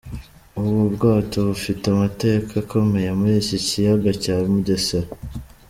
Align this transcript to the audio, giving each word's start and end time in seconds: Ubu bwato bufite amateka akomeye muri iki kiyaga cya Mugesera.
Ubu 0.59 0.73
bwato 0.95 1.37
bufite 1.49 1.83
amateka 1.93 2.51
akomeye 2.63 3.09
muri 3.19 3.33
iki 3.41 3.57
kiyaga 3.65 4.09
cya 4.23 4.35
Mugesera. 4.53 5.09